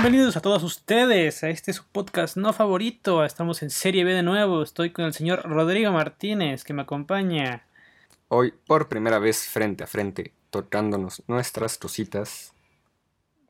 [0.00, 3.24] Bienvenidos a todos ustedes a este su podcast no favorito.
[3.24, 4.62] Estamos en Serie B de nuevo.
[4.62, 7.66] Estoy con el señor Rodrigo Martínez que me acompaña.
[8.28, 12.54] Hoy por primera vez frente a frente, tocándonos nuestras cositas.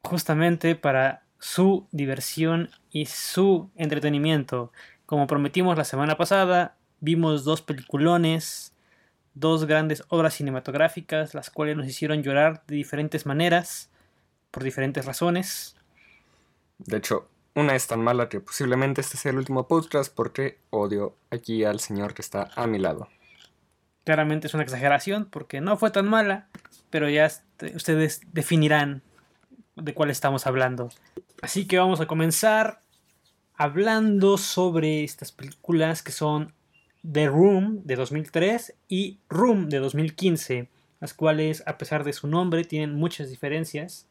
[0.02, 4.72] Justamente para su diversión y su entretenimiento.
[5.04, 8.72] Como prometimos la semana pasada, vimos dos peliculones,
[9.34, 13.90] dos grandes obras cinematográficas, las cuales nos hicieron llorar de diferentes maneras,
[14.50, 15.77] por diferentes razones.
[16.78, 21.16] De hecho, una es tan mala que posiblemente este sea el último podcast porque odio
[21.30, 23.08] aquí al señor que está a mi lado.
[24.04, 26.48] Claramente es una exageración porque no fue tan mala,
[26.90, 27.30] pero ya
[27.74, 29.02] ustedes definirán
[29.76, 30.88] de cuál estamos hablando.
[31.42, 32.82] Así que vamos a comenzar
[33.54, 36.54] hablando sobre estas películas que son
[37.10, 40.68] The Room de 2003 y Room de 2015,
[41.00, 44.06] las cuales a pesar de su nombre tienen muchas diferencias.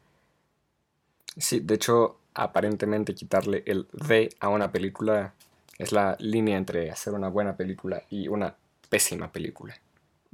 [1.36, 5.34] Sí, de hecho, aparentemente quitarle el D a una película
[5.78, 8.54] es la línea entre hacer una buena película y una
[8.88, 9.74] pésima película.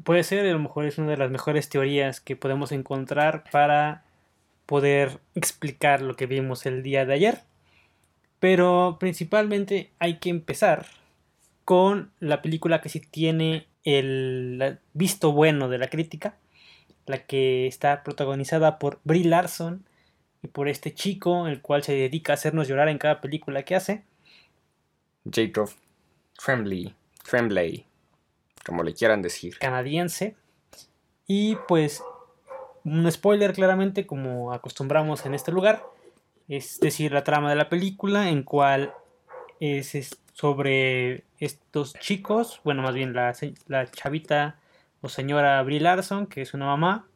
[0.02, 4.04] Puede ser, a lo mejor es una de las mejores teorías que podemos encontrar para
[4.66, 7.40] poder explicar lo que vimos el día de ayer.
[8.40, 10.86] Pero principalmente hay que empezar
[11.64, 16.36] con la película que sí tiene el visto bueno de la crítica,
[17.06, 19.84] la que está protagonizada por Brie Larson
[20.44, 23.74] y por este chico, el cual se dedica a hacernos llorar en cada película que
[23.74, 24.04] hace.
[25.30, 25.70] Jacob
[26.38, 27.86] Tremblay, Tremblay,
[28.66, 29.58] como le quieran decir.
[29.58, 30.36] Canadiense.
[31.26, 32.02] Y pues
[32.84, 35.82] un spoiler claramente, como acostumbramos en este lugar,
[36.46, 38.92] es decir, la trama de la película, en cual
[39.60, 43.34] es, sobre estos chicos, bueno, más bien la,
[43.68, 44.58] la chavita
[45.00, 47.06] o señora Brie Larson, que es una mamá,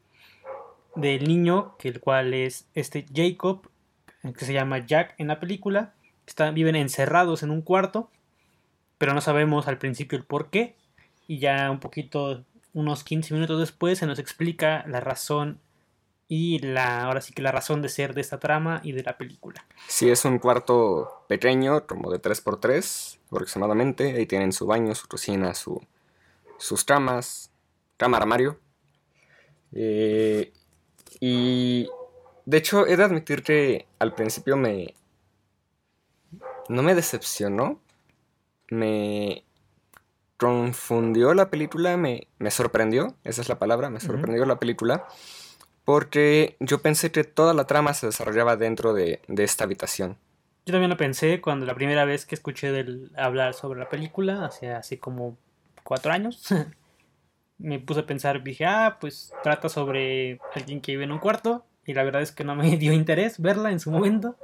[1.00, 3.68] del niño, que el cual es este Jacob,
[4.22, 5.94] que se llama Jack en la película.
[6.26, 8.10] Están, viven encerrados en un cuarto,
[8.98, 10.76] pero no sabemos al principio el por qué.
[11.26, 15.60] Y ya un poquito, unos 15 minutos después, se nos explica la razón
[16.28, 19.16] y la, ahora sí que la razón de ser de esta trama y de la
[19.16, 19.64] película.
[19.86, 24.14] Sí, es un cuarto pequeño, como de 3x3 aproximadamente.
[24.14, 25.80] Ahí tienen su baño, su cocina, su,
[26.58, 27.50] sus tramas,
[27.96, 28.60] cama armario.
[29.72, 30.52] Eh,
[31.20, 31.88] y
[32.48, 34.94] de hecho, he de admitir que al principio me...
[36.70, 37.78] No me decepcionó.
[38.70, 39.44] Me
[40.38, 45.06] confundió la película, me, me sorprendió, esa es la palabra, me sorprendió la película,
[45.84, 50.16] porque yo pensé que toda la trama se desarrollaba dentro de, de, esta habitación.
[50.64, 54.46] Yo también lo pensé cuando la primera vez que escuché del, hablar sobre la película,
[54.46, 55.36] hace así como
[55.82, 56.46] cuatro años,
[57.58, 61.64] me puse a pensar, dije, ah, pues trata sobre alguien que vive en un cuarto.
[61.84, 64.36] Y la verdad es que no me dio interés verla en su momento.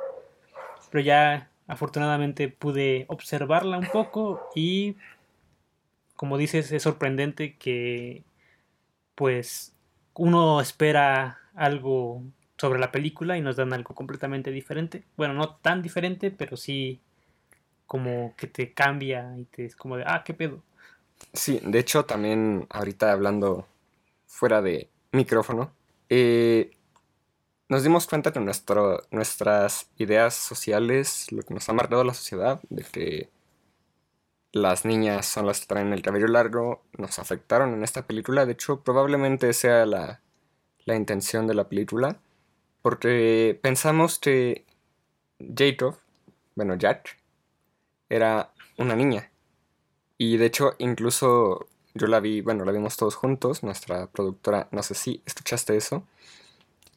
[0.91, 4.97] Pero ya afortunadamente pude observarla un poco y
[6.15, 8.23] como dices es sorprendente que
[9.15, 9.75] pues
[10.15, 12.23] uno espera algo
[12.59, 15.05] sobre la película y nos dan algo completamente diferente.
[15.17, 17.01] Bueno, no tan diferente, pero sí
[17.87, 20.63] como que te cambia y te es como de, ah, qué pedo.
[21.33, 23.67] Sí, de hecho también ahorita hablando
[24.27, 25.73] fuera de micrófono,
[26.09, 26.71] eh,
[27.69, 32.61] nos dimos cuenta que nuestro, nuestras ideas sociales, lo que nos ha marcado la sociedad,
[32.69, 33.31] de que
[34.53, 38.47] las niñas son las que traen el cabello largo, nos afectaron en esta película.
[38.47, 40.21] De hecho, probablemente sea la,
[40.85, 42.21] la intención de la película,
[42.83, 44.65] porque pensamos que
[45.41, 45.97] Jacob,
[46.55, 47.19] bueno, Jack,
[48.09, 49.31] era una niña
[50.19, 54.83] y de hecho, incluso yo la vi, bueno, la vimos todos juntos, nuestra productora, no
[54.83, 56.05] sé si escuchaste eso.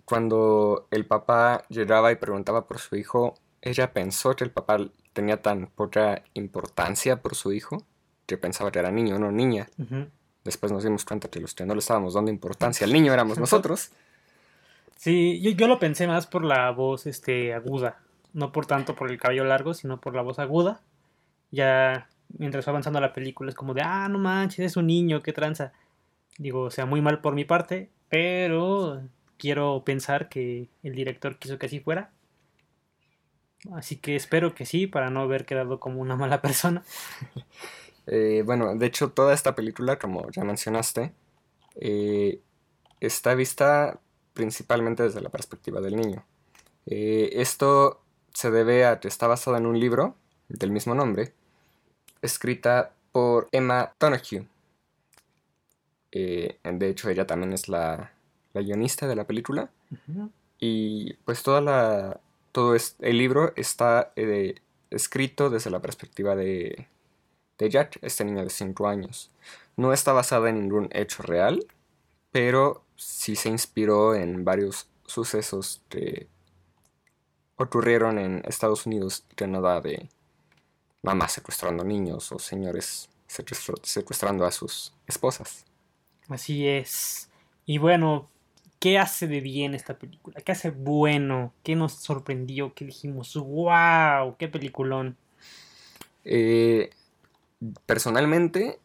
[0.05, 4.79] Cuando el papá llegaba y preguntaba por su hijo, ella pensó que el papá
[5.13, 7.83] tenía tan poca importancia por su hijo
[8.25, 9.67] que pensaba que era niño, no niña.
[10.43, 13.37] Después nos dimos cuenta que los que no le estábamos dando importancia al niño éramos
[13.39, 13.91] nosotros.
[14.95, 17.99] Sí, yo, yo, lo pensé más por la voz este, aguda.
[18.33, 20.81] No por tanto por el cabello largo, sino por la voz aguda.
[21.51, 25.21] Ya mientras va avanzando la película, es como de, ah, no manches, es un niño,
[25.21, 25.73] qué tranza.
[26.37, 29.01] Digo, o sea, muy mal por mi parte, pero
[29.37, 32.11] quiero pensar que el director quiso que así fuera.
[33.73, 36.83] Así que espero que sí, para no haber quedado como una mala persona.
[38.07, 41.13] eh, bueno, de hecho, toda esta película, como ya mencionaste,
[41.75, 42.41] eh,
[42.99, 43.99] está vista
[44.33, 46.25] principalmente desde la perspectiva del niño.
[46.85, 48.01] Eh, esto
[48.33, 50.15] se debe a que está basado en un libro
[50.47, 51.33] del mismo nombre,
[52.21, 54.47] escrita por Emma Donoghue.
[56.11, 58.11] Eh, de hecho, ella también es la,
[58.53, 59.69] guionista de la película.
[60.59, 62.19] Y pues toda la,
[62.51, 64.55] todo el libro está eh,
[64.89, 66.87] escrito desde la perspectiva de,
[67.57, 69.29] de Jack, este niño de 5 años.
[69.75, 71.65] No está basada en ningún hecho real,
[72.31, 76.27] pero sí se inspiró en varios sucesos que
[77.57, 80.09] ocurrieron en Estados Unidos no da de
[81.07, 83.09] mamás secuestrando niños o señores
[83.83, 85.65] secuestrando a sus esposas.
[86.27, 87.29] Así es.
[87.65, 88.29] Y bueno,
[88.79, 90.41] ¿qué hace de bien esta película?
[90.41, 91.53] ¿Qué hace bueno?
[91.63, 92.73] ¿Qué nos sorprendió?
[92.73, 93.35] ¿Qué dijimos?
[93.35, 94.35] ¡Wow!
[94.37, 95.15] ¡Qué peliculón!
[96.25, 96.89] Eh,
[97.85, 98.79] personalmente,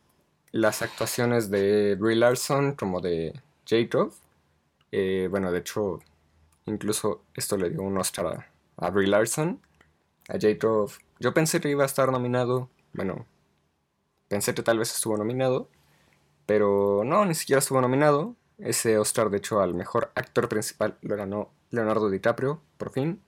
[0.52, 3.32] las actuaciones de Brie Larson como de
[3.66, 4.12] Jacob,
[4.92, 5.98] eh, bueno, de hecho,
[6.66, 9.60] incluso esto le dio un Oscar a, Brie Larson,
[10.32, 10.90] a Jacob.
[11.20, 13.26] Yo pensé que iba a estar nominado, bueno,
[14.28, 15.68] pensé que tal vez estuvo nominado,
[16.46, 18.34] pero no, ni siquiera estuvo nominado.
[18.58, 23.20] Ese Oscar, de hecho, al mejor actor principal lo ganó Leonardo DiCaprio, por fin.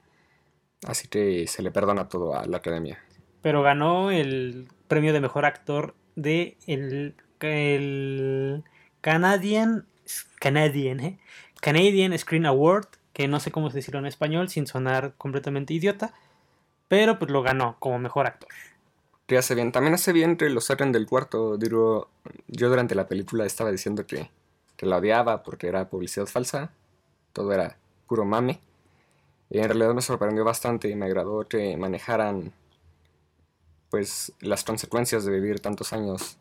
[0.87, 2.99] Así que se le perdona todo a la academia.
[3.43, 8.65] Pero ganó el premio de mejor actor de el, el
[9.01, 9.87] Canadian
[10.39, 11.19] Canadian, ¿eh?
[11.61, 16.13] Canadian Screen Award, que no sé cómo se decirlo en español sin sonar completamente idiota,
[16.89, 18.49] pero pues lo ganó como mejor actor.
[19.27, 22.09] Que hace bien, también hace bien que lo saquen del cuarto, digo,
[22.47, 24.31] yo durante la película estaba diciendo que,
[24.77, 26.71] que la odiaba porque era publicidad falsa,
[27.33, 28.61] todo era puro mame.
[29.51, 32.53] Y en realidad me sorprendió bastante y me agradó que manejaran
[33.91, 36.37] pues las consecuencias de vivir tantos años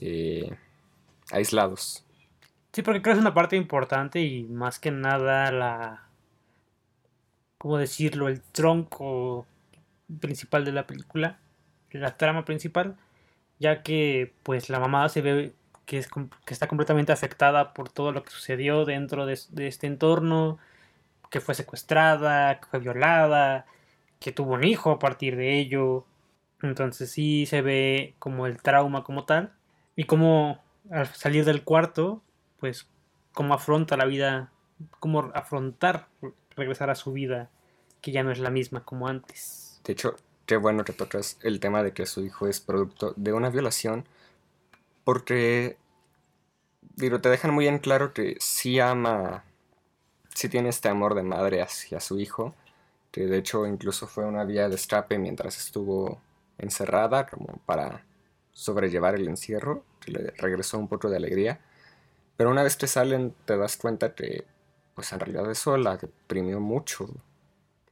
[0.00, 0.56] eh,
[1.32, 2.04] aislados.
[2.72, 6.08] Sí, porque creo que es una parte importante y más que nada la...
[7.58, 8.28] ¿Cómo decirlo?
[8.28, 9.46] El tronco
[10.20, 11.38] principal de la película,
[11.90, 12.96] la trama principal,
[13.58, 15.54] ya que pues la mamá se ve
[15.86, 20.58] que, es, que está completamente afectada por todo lo que sucedió dentro de, este entorno,
[21.30, 23.66] que fue secuestrada, que fue violada,
[24.20, 26.06] que tuvo un hijo a partir de ello,
[26.62, 29.52] entonces sí se ve como el trauma como tal.
[29.96, 32.22] Y como al salir del cuarto,
[32.58, 32.88] pues
[33.32, 34.50] cómo afronta la vida,
[35.00, 36.08] cómo afrontar
[36.56, 37.50] regresar a su vida,
[38.00, 39.63] que ya no es la misma como antes.
[39.84, 40.16] De hecho,
[40.46, 44.04] qué bueno que tocas el tema de que su hijo es producto de una violación,
[45.04, 45.76] porque,
[46.96, 49.44] digo, te dejan muy en claro que sí ama,
[50.34, 52.54] sí tiene este amor de madre hacia su hijo,
[53.10, 56.20] que de hecho incluso fue una vía de escape mientras estuvo
[56.58, 58.04] encerrada como para
[58.52, 61.60] sobrellevar el encierro, que le regresó un poco de alegría.
[62.36, 64.44] Pero una vez que salen te das cuenta que
[64.94, 67.08] pues en realidad eso la deprimió mucho,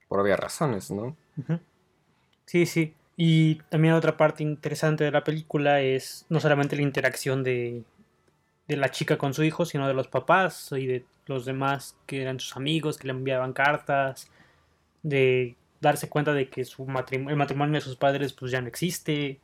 [0.09, 1.17] por obvias razones, ¿no?
[2.47, 2.95] Sí, sí.
[3.17, 7.85] Y también otra parte interesante de la película es no solamente la interacción de,
[8.69, 12.23] de la chica con su hijo, sino de los papás y de los demás que
[12.23, 14.31] eran sus amigos, que le enviaban cartas,
[15.03, 19.41] de darse cuenta de que su el matrimonio de sus padres pues ya no existe.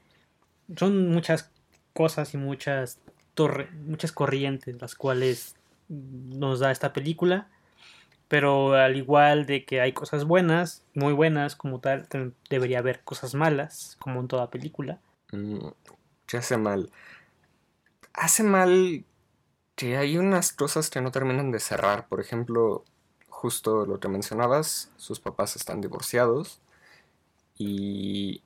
[0.76, 1.50] Son muchas
[1.92, 3.00] cosas y muchas,
[3.86, 5.56] muchas corrientes las cuales
[5.88, 7.48] nos da esta película.
[8.28, 12.06] Pero al igual de que hay cosas buenas, muy buenas como tal,
[12.50, 15.00] debería haber cosas malas, como en toda película.
[15.32, 15.68] Mm,
[16.26, 16.90] ¿Qué hace mal?
[18.12, 19.04] Hace mal
[19.76, 22.08] que hay unas cosas que no terminan de cerrar.
[22.08, 22.84] Por ejemplo,
[23.28, 26.60] justo lo que mencionabas, sus papás están divorciados
[27.56, 28.42] y,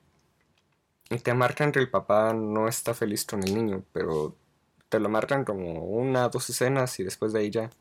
[1.09, 4.35] y te marcan que el papá no está feliz con el niño, pero
[4.89, 7.71] te lo marcan como una, dos escenas y después de ahí ya.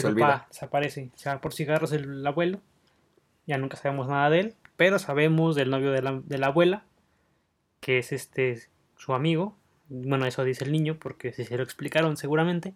[0.00, 2.60] Se papá desaparece, se va por cigarros el, abuelo,
[3.46, 6.84] ya nunca sabemos nada de él, pero sabemos del novio de la, de la abuela,
[7.80, 8.60] que es este
[8.96, 9.56] su amigo,
[9.88, 12.72] bueno, eso dice el niño, porque si se lo explicaron seguramente.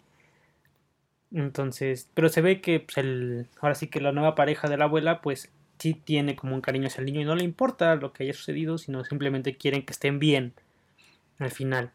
[1.32, 4.84] Entonces, pero se ve que pues, el, ahora sí que la nueva pareja de la
[4.84, 8.12] abuela, pues sí tiene como un cariño hacia el niño y no le importa lo
[8.12, 10.54] que haya sucedido, sino simplemente quieren que estén bien
[11.38, 11.90] al final.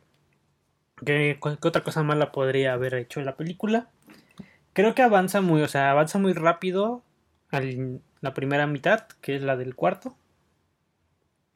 [1.06, 3.90] ¿Qué, otra cosa mala podría haber hecho en la película?
[4.74, 7.04] Creo que avanza muy, o sea, avanza muy rápido
[7.50, 10.16] al, la primera mitad, que es la del cuarto.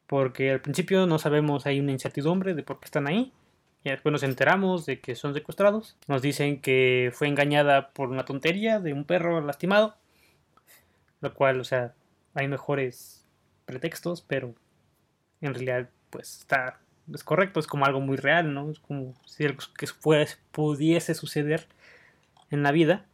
[0.06, 3.32] Porque al principio no sabemos, hay una incertidumbre de por qué están ahí.
[3.84, 5.96] Y después nos enteramos de que son secuestrados.
[6.08, 9.96] Nos dicen que fue engañada por una tontería de un perro lastimado.
[11.20, 11.94] Lo cual, o sea,
[12.34, 13.24] hay mejores
[13.64, 14.54] pretextos, pero
[15.40, 16.80] en realidad, pues está.
[17.12, 18.70] Es correcto, es como algo muy real, ¿no?
[18.70, 19.86] Es como si algo que
[20.50, 21.68] pudiese suceder
[22.50, 23.06] en la vida.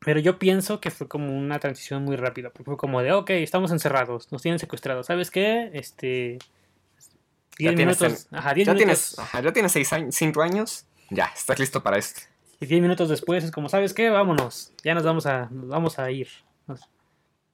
[0.00, 2.50] Pero yo pienso que fue como una transición muy rápida.
[2.50, 5.06] Porque fue como de, ok, estamos encerrados, nos tienen secuestrados.
[5.06, 5.70] ¿Sabes qué?
[5.72, 6.38] Este
[7.58, 8.28] ya minutos.
[8.30, 10.86] ajá, ya Tienes, ya tienes 6 años, 5 años.
[11.10, 12.22] Ya, estás listo para esto.
[12.60, 14.10] Y 10 minutos después es como, ¿sabes qué?
[14.10, 14.72] Vámonos.
[14.82, 16.28] Ya nos vamos a, vamos a ir.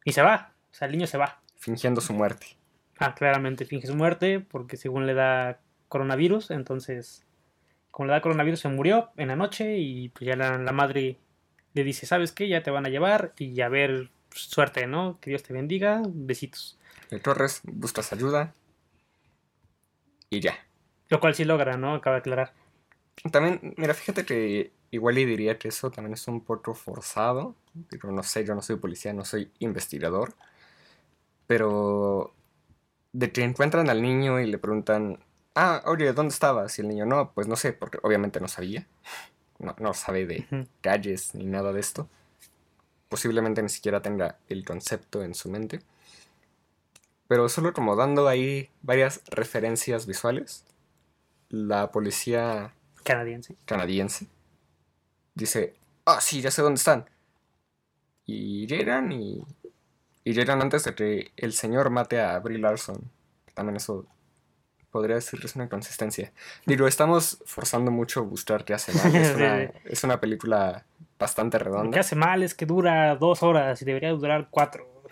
[0.04, 0.52] Y se va.
[0.70, 1.40] O sea, el niño se va.
[1.56, 2.56] Fingiendo su muerte.
[2.98, 7.24] Ah, claramente finge su muerte porque según le da coronavirus, entonces,
[7.92, 11.18] como le da coronavirus, se murió en la noche y pues ya la, la madre
[11.74, 12.48] le dice, ¿sabes qué?
[12.48, 15.18] Ya te van a llevar y a ver, suerte, ¿no?
[15.20, 16.78] Que Dios te bendiga, besitos.
[17.10, 18.54] El Torres buscas ayuda.
[20.30, 20.56] Y ya.
[21.08, 21.94] Lo cual sí logra, ¿no?
[21.94, 22.52] Acaba de aclarar.
[23.30, 27.54] También, mira, fíjate que igual y diría que eso también es un poco forzado.
[27.90, 30.34] Pero no sé, yo no soy policía, no soy investigador.
[31.46, 32.34] Pero
[33.12, 35.18] de que encuentran al niño y le preguntan,
[35.54, 36.78] ah, oye, ¿dónde estabas?
[36.78, 38.86] Y el niño, no, pues no sé, porque obviamente no sabía.
[39.58, 42.08] No, no sabe de calles ni nada de esto.
[43.08, 45.80] Posiblemente ni siquiera tenga el concepto en su mente.
[47.28, 50.64] Pero solo como dando ahí varias referencias visuales.
[51.48, 52.72] La policía
[53.04, 53.56] Canadiense.
[53.66, 54.26] canadiense
[55.34, 57.08] dice, ah, sí, ya sé dónde están.
[58.24, 59.42] Y llegan y,
[60.24, 63.10] y llegan antes de que el señor mate a Brie Larson.
[63.54, 64.06] También eso
[64.92, 66.32] podría decirles una inconsistencia.
[66.66, 69.16] Digo, estamos forzando mucho buscar qué hace mal.
[69.16, 69.72] Es una, sí.
[69.86, 70.84] es una película
[71.18, 72.00] bastante Lo que redonda.
[72.00, 75.02] hace mal es que dura dos horas y debería durar cuatro.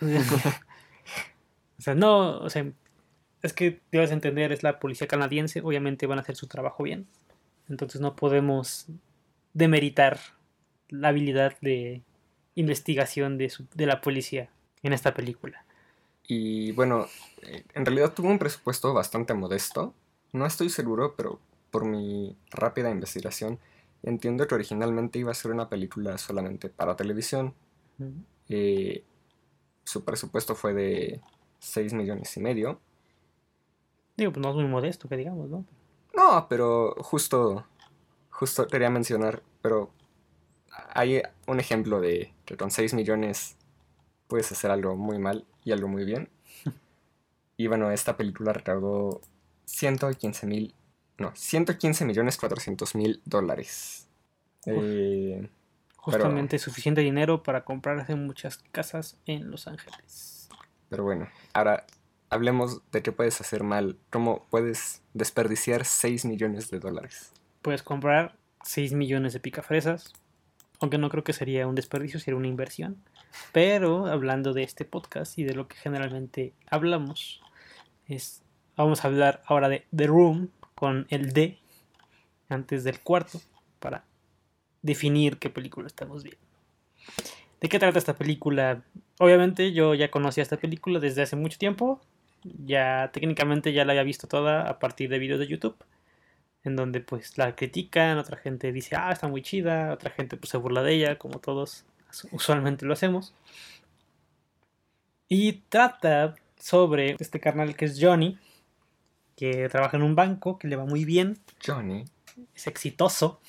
[1.77, 2.65] o sea, no, o sea,
[3.41, 7.07] es que debes entender, es la policía canadiense, obviamente van a hacer su trabajo bien.
[7.69, 8.87] Entonces no podemos
[9.53, 10.19] demeritar
[10.89, 12.03] la habilidad de
[12.55, 14.49] investigación de, su- de la policía
[14.83, 15.65] en esta película.
[16.33, 17.07] Y bueno,
[17.41, 19.93] eh, en realidad tuvo un presupuesto bastante modesto.
[20.31, 23.59] No estoy seguro, pero por mi rápida investigación
[24.01, 27.53] entiendo que originalmente iba a ser una película solamente para televisión.
[28.47, 29.03] Eh,
[29.83, 31.21] su presupuesto fue de
[31.59, 32.79] 6 millones y medio.
[34.15, 35.65] Digo, pues no es muy modesto, que digamos, ¿no?
[36.15, 37.65] No, pero justo,
[38.29, 39.91] justo quería mencionar, pero
[40.93, 43.57] hay un ejemplo de que con 6 millones
[44.29, 46.29] puedes hacer algo muy mal y algo muy bien.
[47.57, 49.21] Y bueno, esta película recaudó
[49.65, 50.73] 115 mil,
[51.19, 54.07] no, 115 millones 400 mil dólares.
[54.65, 55.47] Eh,
[55.95, 60.49] Justamente suficiente dinero para comprarse muchas casas en Los Ángeles.
[60.89, 61.85] pero bueno, ahora
[62.31, 67.31] hablemos de qué puedes hacer mal, cómo puedes desperdiciar 6 millones de dólares.
[67.61, 70.13] Puedes comprar 6 millones de picafresas,
[70.81, 72.97] aunque no creo que sería un desperdicio, sería una inversión.
[73.53, 77.41] Pero hablando de este podcast y de lo que generalmente hablamos,
[78.07, 78.41] es,
[78.75, 81.59] vamos a hablar ahora de The Room con el D
[82.49, 83.39] antes del cuarto
[83.79, 84.03] para
[84.81, 86.41] definir qué película estamos viendo.
[87.61, 88.83] ¿De qué trata esta película?
[89.19, 92.01] Obviamente yo ya conocía esta película desde hace mucho tiempo.
[92.43, 95.75] Ya técnicamente ya la había visto toda a partir de videos de YouTube
[96.63, 100.49] en donde pues la critican, otra gente dice, ah, está muy chida, otra gente pues
[100.49, 101.85] se burla de ella, como todos
[102.31, 103.33] usualmente lo hacemos.
[105.27, 108.37] Y trata sobre este carnal que es Johnny,
[109.35, 112.05] que trabaja en un banco, que le va muy bien, Johnny,
[112.53, 113.39] es exitoso,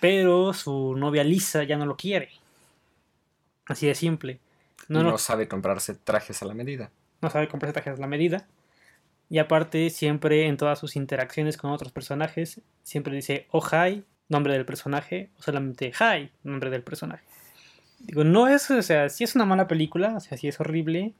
[0.00, 2.30] pero su novia Lisa ya no lo quiere.
[3.66, 4.40] Así de simple.
[4.88, 6.90] no, No, no, sabe comprarse trajes a la medida.
[7.22, 8.46] no sabe comprarse trajes a la medida.
[9.30, 14.52] Y aparte, siempre en todas sus interacciones con otros personajes, siempre dice oh hi, nombre
[14.52, 17.22] del personaje, o solamente hi, nombre del personaje.
[18.00, 21.14] Digo, no es, o sea, sí es una mala película, o sea, sí es horrible.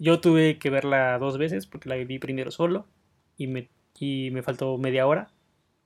[0.00, 2.86] Yo tuve que verla dos veces porque la vi primero solo
[3.36, 5.30] y me, y me faltó media hora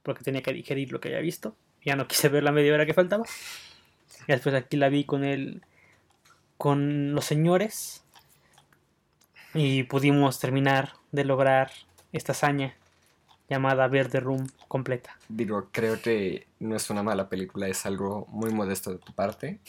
[0.02, 1.56] porque tenía que digerir lo que había visto.
[1.84, 3.24] Ya no quise ver la media hora que faltaba.
[4.26, 5.62] Y después aquí la vi con el,
[6.56, 8.04] con los señores
[9.52, 11.70] y pudimos terminar de lograr
[12.12, 12.74] esta hazaña
[13.48, 15.16] llamada ver The Room completa.
[15.28, 19.60] Digo, creo que no es una mala película, es algo muy modesto de tu parte.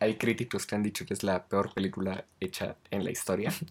[0.00, 3.52] Hay críticos que han dicho que es la peor película hecha en la historia.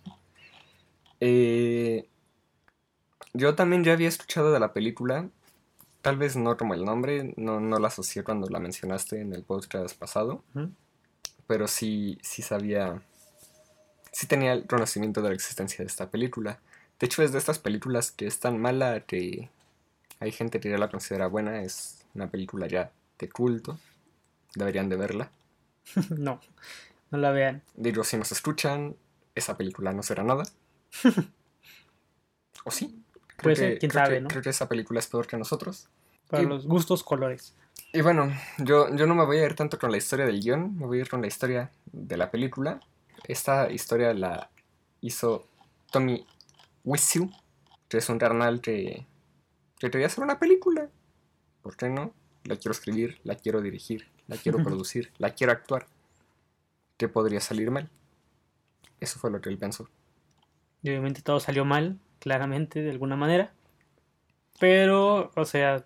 [1.23, 2.09] Eh,
[3.33, 5.29] yo también ya había escuchado de la película,
[6.01, 9.43] tal vez no como el nombre, no, no la asocié cuando la mencionaste en el
[9.43, 10.43] podcast pasado,
[11.45, 13.03] pero sí, sí sabía,
[14.11, 16.59] sí tenía el conocimiento de la existencia de esta película.
[17.01, 19.49] De hecho, es de estas películas que es tan mala que
[20.19, 21.61] hay gente que ya la considera buena.
[21.63, 23.77] Es una película ya de culto.
[24.55, 25.31] Deberían de verla.
[26.17, 26.39] no,
[27.09, 27.63] no la vean.
[27.75, 28.95] Digo, si nos escuchan,
[29.35, 30.43] esa película no será nada.
[32.63, 33.03] ¿O sí?
[33.37, 34.27] Quién creo sabe, que- ¿no?
[34.27, 35.87] Creo que esa película es peor que nosotros.
[36.29, 37.55] Para Y- los gustos, colores.
[37.93, 40.77] Y bueno, yo, yo no me voy a ir tanto con la historia del guion,
[40.77, 42.79] me voy a ir con la historia de la película.
[43.23, 44.49] Esta historia la
[45.01, 45.47] hizo
[45.91, 46.25] Tommy
[46.83, 47.29] Wiseau,
[47.89, 49.05] que es un carnal que,
[49.79, 50.89] que quería hacer una película.
[51.61, 52.13] ¿Por qué no?
[52.43, 55.87] La quiero escribir, la quiero dirigir, la quiero producir, la quiero actuar.
[56.97, 57.89] ¿Qué podría salir mal?
[59.01, 59.89] eso fue lo que él pensó.
[60.83, 63.51] Y obviamente todo salió mal, claramente, de alguna manera.
[64.59, 65.83] Pero, o sea,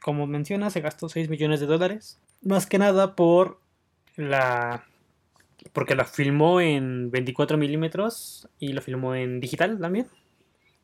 [0.00, 2.18] como menciona, se gastó 6 millones de dólares.
[2.40, 3.60] Más que nada por
[4.16, 4.86] la...
[5.72, 10.06] Porque la filmó en 24 milímetros y lo filmó en digital también.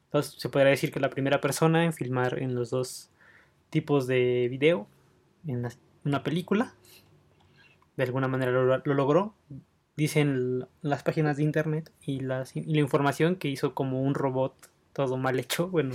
[0.06, 3.10] Entonces se podría decir que la primera persona en filmar en los dos
[3.70, 4.86] tipos de video
[5.46, 5.66] en
[6.04, 6.74] una película.
[7.96, 9.34] De alguna manera lo, lo logró.
[9.96, 14.54] Dicen las páginas de internet y, la información que hizo como un robot
[14.92, 15.68] todo mal hecho.
[15.72, 15.94] Bueno,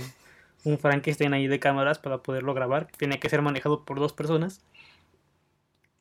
[0.64, 2.88] un Frankenstein ahí de cámaras para poderlo grabar.
[2.96, 4.60] Tenía que ser manejado por dos personas.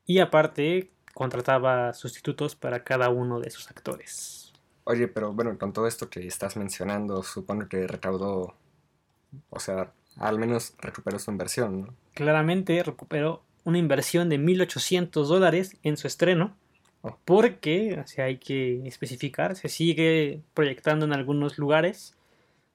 [0.06, 4.54] Y aparte, contrataba sustitutos para cada uno de sus actores.
[4.84, 8.56] Oye, pero bueno, con todo esto que estás mencionando, supongo que recaudó,
[9.50, 11.96] o sea, al menos recuperó su inversión, ¿no?
[12.14, 16.58] Claramente recuperó una inversión de 1.800 dólares en su estreno.
[17.04, 17.18] Oh.
[17.26, 22.16] Porque, o sea, hay que especificar, se sigue proyectando en algunos lugares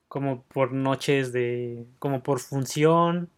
[0.09, 3.31] como por noches de, como por función.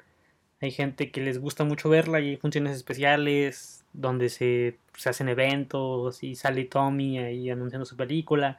[0.61, 5.29] Hay gente que les gusta mucho verla y hay funciones especiales donde se, se hacen
[5.29, 8.59] eventos y sale Tommy ahí anunciando su película.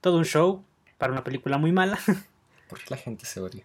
[0.00, 0.64] Todo un show
[0.98, 1.98] para una película muy mala.
[2.68, 3.64] ¿Por qué la gente se odia?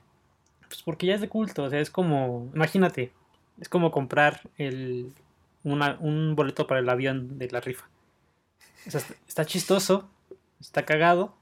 [0.68, 3.12] Pues porque ya es de culto, o sea, es como, imagínate,
[3.60, 5.12] es como comprar el,
[5.64, 7.88] una, un boleto para el avión de la rifa.
[8.88, 10.10] O sea, está chistoso,
[10.60, 11.36] está cagado,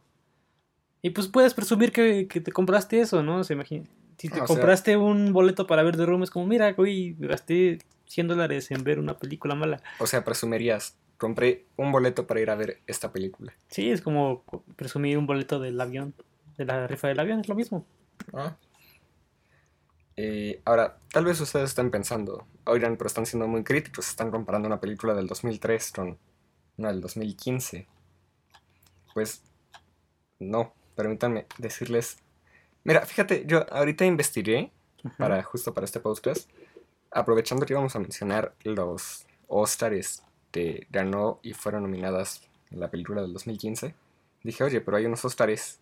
[1.02, 3.44] y pues puedes presumir que, que te compraste eso, ¿no?
[3.44, 3.86] Se imagina.
[4.18, 7.16] Si te Ah, sea- compraste un boleto para ver The Room, es como, mira, güey,
[7.20, 7.80] gasté
[8.14, 9.82] 100 dólares en ver una película mala.
[10.00, 13.54] O sea, presumirías, compré un boleto para ir a ver esta película.
[13.70, 14.44] Sí, es como
[14.76, 16.14] presumir un boleto del avión,
[16.58, 17.86] de la rifa del avión, es lo mismo.
[18.32, 18.56] Ah.
[20.16, 24.68] Eh, ahora, tal vez ustedes estén pensando, oigan, pero están siendo muy críticos, están comparando
[24.68, 26.20] una película del 2003 con
[26.78, 27.88] una del 2015.
[29.16, 29.42] Pues,
[30.40, 32.18] no, permítanme decirles...
[32.84, 34.72] Mira, fíjate, yo ahorita investigué
[35.18, 36.50] para justo para este podcast,
[37.14, 43.22] aprovechando que íbamos a mencionar los Oscars que ganó y fueron nominadas en la película
[43.22, 43.94] del 2015,
[44.44, 45.80] dije, oye, pero hay unos Oscars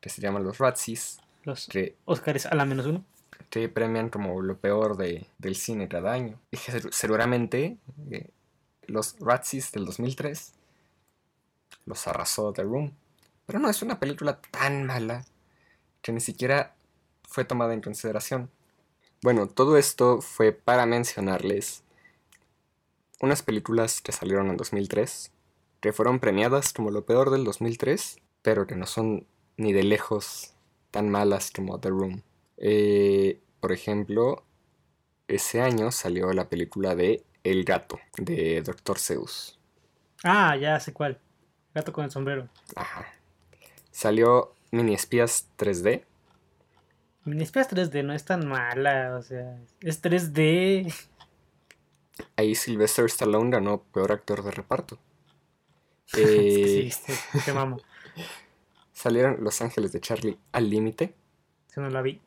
[0.00, 3.04] que se llaman los Razzies, Los que, Oscars a la menos uno.
[3.50, 6.38] que premian como lo peor de, del cine cada año.
[6.50, 7.76] Dije, "Segu- seguramente
[8.10, 8.28] eh,
[8.86, 10.52] los Razzies del 2003
[11.86, 12.92] los arrasó The Room.
[13.46, 15.24] Pero no, es una película tan mala
[16.00, 16.74] que ni siquiera
[17.28, 18.50] fue tomada en consideración.
[19.22, 21.84] Bueno, todo esto fue para mencionarles
[23.20, 25.30] unas películas que salieron en 2003,
[25.80, 29.24] que fueron premiadas como lo peor del 2003, pero que no son
[29.56, 30.54] ni de lejos
[30.90, 32.22] tan malas como The Room.
[32.56, 34.42] Eh, por ejemplo,
[35.28, 38.98] ese año salió la película de El gato, de Dr.
[38.98, 39.56] Seuss.
[40.24, 41.20] Ah, ya sé cuál.
[41.74, 42.48] Gato con el sombrero.
[42.74, 43.06] Ajá.
[43.92, 46.02] Salió Mini Espías 3D.
[47.24, 50.92] Mini Espías 3D no es tan mala, o sea, es 3D.
[52.36, 54.98] Ahí Sylvester Stallone ganó peor actor de reparto.
[56.12, 57.78] Es que Eh, sí, te, te mamo.
[58.92, 61.14] salieron Los Ángeles de Charlie al límite.
[61.68, 62.20] Si no la vi.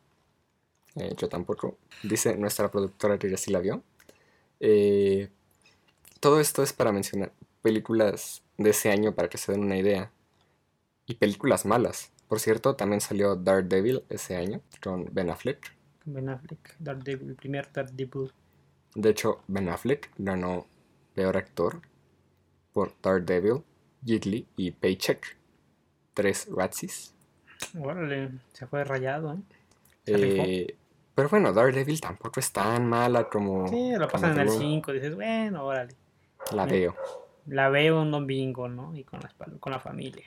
[0.96, 1.78] Eh, yo tampoco.
[2.02, 3.82] Dice nuestra productora que ya sí la vio.
[4.60, 5.28] Eh,
[6.20, 7.32] todo esto es para mencionar
[7.62, 10.10] películas de ese año para que se den una idea.
[11.06, 12.10] Y películas malas.
[12.28, 15.72] Por cierto, también salió Daredevil ese año con Ben Affleck.
[16.04, 18.32] Ben Affleck, Daredevil, el primer Daredevil.
[18.94, 20.66] De hecho, Ben Affleck ganó
[21.14, 21.80] peor actor
[22.72, 23.62] por Daredevil,
[24.02, 25.36] Ghibli y Paycheck.
[26.14, 27.14] Tres Razzies.
[27.78, 29.38] Órale, se fue rayado, ¿eh?
[30.04, 30.42] Se rifó.
[30.44, 30.76] Eh,
[31.14, 33.68] pero bueno, Daredevil tampoco es tan mala como.
[33.68, 34.58] Sí, lo pasan en el Room.
[34.58, 35.94] 5, dices, bueno, órale.
[36.52, 36.94] La veo.
[37.46, 38.94] La veo un domingo, ¿no?
[38.96, 40.24] Y con la, con la familia.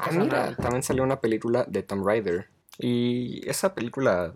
[0.00, 0.56] Ah, mira, nada.
[0.56, 2.48] también salió una película de Tomb Raider.
[2.78, 4.34] Y esa película,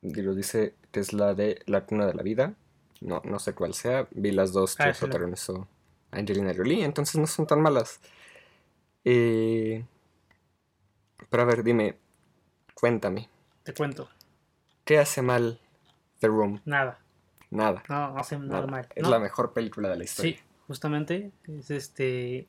[0.00, 2.54] digo, dice que es la de La Cuna de la Vida.
[3.00, 4.06] No, no sé cuál sea.
[4.12, 5.68] Vi las dos que Ah, sí, protagonizó
[6.10, 8.00] Angelina Jolie, entonces no son tan malas.
[9.04, 9.84] Eh,
[11.28, 11.98] pero a ver, dime,
[12.74, 13.28] cuéntame,
[13.62, 14.08] Te cuento,
[14.84, 15.60] ¿qué hace mal
[16.20, 16.60] The Room?
[16.64, 16.98] nada.
[17.50, 17.82] Nada.
[17.88, 18.66] No, no hace nada nada.
[18.66, 18.88] mal.
[18.94, 20.36] Es No, la mejor película de la historia.
[20.36, 22.48] Sí, justamente es este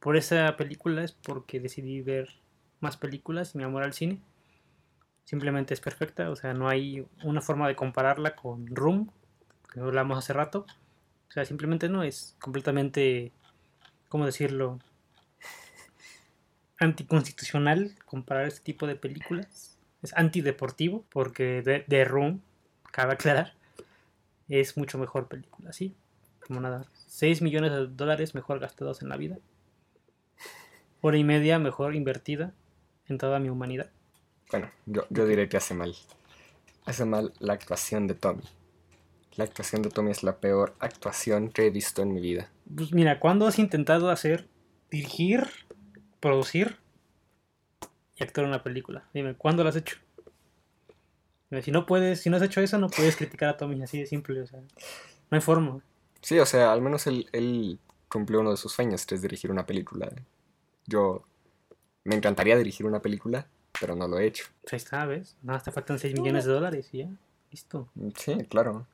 [0.00, 2.28] por esa película es porque decidí ver
[2.80, 4.20] más películas y mi amor al cine.
[5.24, 9.12] Simplemente es perfecta, o sea, no hay una forma de compararla con Room,
[9.72, 10.66] que hablamos hace rato.
[11.28, 13.30] O sea, simplemente no es completamente,
[14.08, 14.80] ¿cómo decirlo?
[16.78, 19.78] Anticonstitucional comparar este tipo de películas.
[20.02, 22.42] Es antideportivo, porque de, The Room,
[22.90, 23.54] cabe aclarar,
[24.48, 25.94] es mucho mejor película, ¿sí?
[26.44, 26.86] Como nada.
[27.06, 29.36] 6 millones de dólares mejor gastados en la vida.
[31.00, 32.52] Hora y media mejor invertida
[33.06, 33.90] en toda mi humanidad.
[34.50, 35.94] Bueno, yo, yo diré que hace mal.
[36.84, 38.42] Hace mal la actuación de Tommy.
[39.36, 42.50] La actuación de Tommy es la peor actuación que he visto en mi vida.
[42.74, 44.48] Pues mira, ¿cuándo has intentado hacer,
[44.90, 45.46] dirigir,
[46.18, 46.76] producir
[48.16, 49.04] y actuar una película?
[49.14, 49.98] Dime, ¿cuándo lo has hecho?
[51.48, 54.00] Dime, Si no puedes, si no has hecho eso, no puedes criticar a Tommy así
[54.00, 54.68] de simple, o sea, no
[55.30, 55.80] hay forma.
[56.22, 59.50] Sí, o sea, al menos él, él cumplió uno de sus sueños, que es dirigir
[59.50, 60.10] una película.
[60.86, 61.24] Yo
[62.04, 63.46] me encantaría dirigir una película,
[63.80, 64.44] pero no lo he hecho.
[64.62, 65.36] Pues ahí está, ¿ves?
[65.42, 67.08] Nada, más te faltan 6 millones de dólares y ya,
[67.50, 67.88] listo.
[68.16, 68.86] Sí, claro.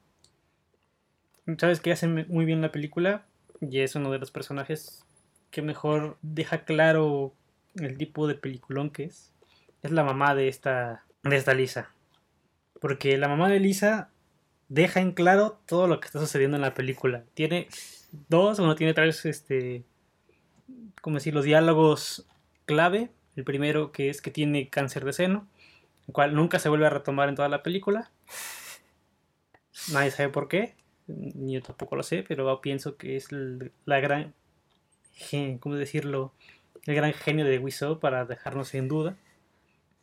[1.59, 3.25] ¿Sabes qué hace muy bien la película?
[3.61, 5.05] Y es uno de los personajes
[5.51, 7.33] que mejor deja claro
[7.77, 9.33] el tipo de peliculón que es.
[9.83, 11.90] Es la mamá de esta, de esta Lisa.
[12.81, 14.11] Porque la mamá de Lisa
[14.68, 17.25] deja en claro todo lo que está sucediendo en la película.
[17.35, 17.68] Tiene
[18.29, 19.85] dos, bueno, tiene tres, este,
[21.00, 22.26] como decir, los diálogos
[22.64, 23.11] clave.
[23.37, 25.46] El primero que es que tiene cáncer de seno,
[26.07, 28.11] el cual nunca se vuelve a retomar en toda la película.
[29.92, 30.74] Nadie sabe por qué,
[31.07, 34.35] ni yo tampoco lo sé, pero pienso que es la gran,
[35.61, 36.33] ¿cómo decirlo?
[36.85, 39.16] El gran genio de Wiseau para dejarnos en duda.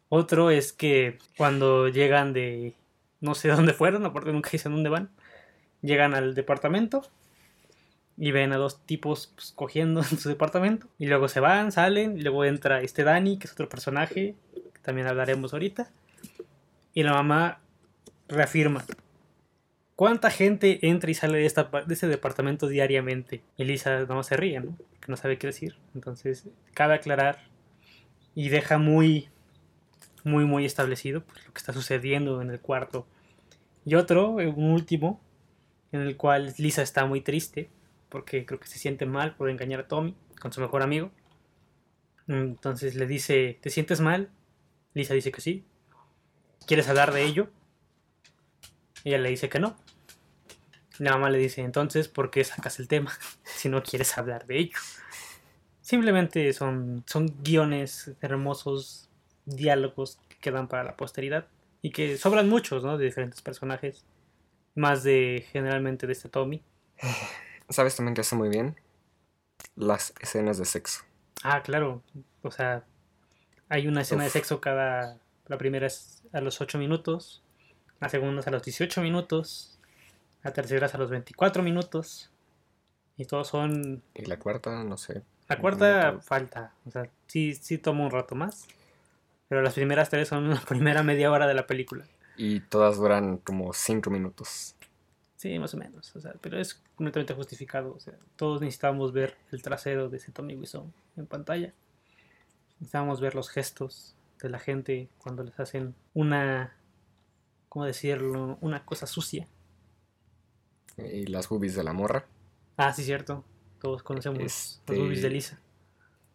[0.09, 2.75] Otro es que cuando llegan de,
[3.19, 5.09] no sé dónde fueron, aparte nunca dicen dónde van,
[5.81, 7.09] llegan al departamento
[8.17, 12.17] y ven a dos tipos pues, cogiendo en su departamento y luego se van, salen
[12.17, 15.91] y luego entra este Dani, que es otro personaje, que también hablaremos ahorita,
[16.93, 17.59] y la mamá
[18.27, 18.85] reafirma.
[19.95, 23.43] ¿Cuánta gente entra y sale de, esta, de ese departamento diariamente?
[23.57, 24.75] Y Lisa más se ríe, ¿no?
[24.99, 25.75] Que no sabe qué decir.
[25.93, 27.39] Entonces, cabe aclarar
[28.33, 29.29] y deja muy,
[30.23, 33.05] muy, muy establecido pues, lo que está sucediendo en el cuarto.
[33.85, 35.21] Y otro, eh, un último,
[35.91, 37.69] en el cual Lisa está muy triste
[38.13, 41.09] porque creo que se siente mal por engañar a Tommy con su mejor amigo.
[42.27, 44.29] Entonces le dice, ¿te sientes mal?
[44.93, 45.65] Lisa dice que sí.
[46.67, 47.49] ¿Quieres hablar de ello?
[49.03, 49.75] Ella le dice que no.
[50.99, 53.11] La mamá le dice, entonces, ¿por qué sacas el tema
[53.43, 54.77] si no quieres hablar de ello?
[55.81, 59.09] Simplemente son, son guiones hermosos,
[59.45, 61.47] diálogos que quedan para la posteridad
[61.81, 62.95] y que sobran muchos, ¿no?
[62.99, 64.05] De diferentes personajes.
[64.75, 66.61] Más de, generalmente, de este Tommy.
[67.73, 68.79] ¿Sabes también que hace muy bien?
[69.75, 71.03] Las escenas de sexo.
[71.43, 72.03] Ah, claro.
[72.43, 72.83] O sea,
[73.67, 74.25] hay una escena Uf.
[74.25, 75.17] de sexo cada...
[75.47, 77.43] La primera es a los 8 minutos,
[77.99, 79.77] la segunda es a los 18 minutos,
[80.41, 82.29] la tercera es a los 24 minutos.
[83.17, 84.03] Y todos son...
[84.13, 85.21] Y la cuarta, no sé.
[85.49, 86.73] La cuarta falta.
[86.85, 88.67] O sea, sí, sí toma un rato más.
[89.49, 92.05] Pero las primeras tres son la primera media hora de la película.
[92.37, 94.75] Y todas duran como cinco minutos.
[95.43, 96.15] Sí, más o menos.
[96.15, 97.93] O sea, pero es completamente justificado.
[97.93, 101.73] O sea, todos necesitamos ver el trasero de ese Tommy Wiseau en pantalla.
[102.79, 106.77] Necesitamos ver los gestos de la gente cuando les hacen una,
[107.67, 108.57] ¿cómo decirlo?
[108.61, 109.45] Una cosa sucia.
[110.97, 112.25] Y las boobies de la morra.
[112.77, 113.43] Ah, sí, cierto.
[113.81, 115.59] Todos conocemos Este- los boobies de Lisa.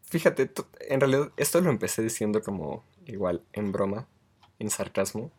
[0.02, 4.06] Fíjate, en realidad esto lo empecé diciendo como igual en broma,
[4.58, 5.32] en sarcasmo.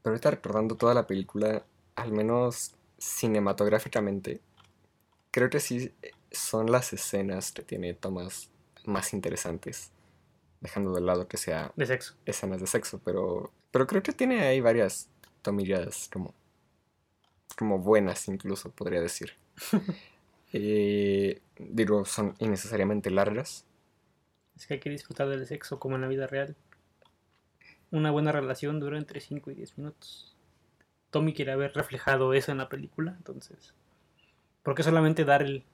[0.00, 4.40] Pero ahorita recordando toda la película, al menos cinematográficamente,
[5.30, 5.92] creo que sí
[6.30, 8.50] son las escenas que tiene tomas
[8.84, 9.92] más interesantes.
[10.60, 12.16] Dejando de lado que sea De sexo.
[12.26, 15.08] escenas de sexo, pero, pero creo que tiene ahí varias
[15.40, 16.34] tomillas como,
[17.56, 19.34] como buenas incluso, podría decir.
[20.54, 23.66] Eh, digo, son innecesariamente largas.
[24.56, 26.56] Es que hay que disfrutar del sexo como en la vida real.
[27.90, 30.37] Una buena relación dura entre 5 y 10 minutos.
[31.10, 33.74] Tommy quiere haber reflejado eso en la película, entonces.
[34.62, 35.64] ¿Por qué solamente dar el.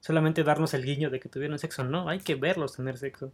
[0.00, 1.84] solamente darnos el guiño de que tuvieron sexo?
[1.84, 3.32] No, hay que verlos tener sexo.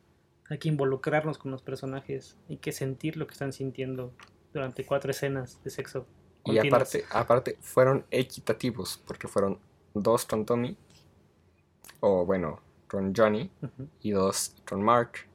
[0.48, 2.36] Hay que involucrarnos con los personajes.
[2.48, 4.14] Hay que sentir lo que están sintiendo
[4.52, 6.06] durante cuatro escenas de sexo.
[6.44, 9.58] Y aparte, aparte, fueron equitativos, porque fueron
[9.94, 10.76] dos con Tommy,
[12.00, 13.50] o bueno, con Johnny,
[14.00, 15.26] y dos con Mark.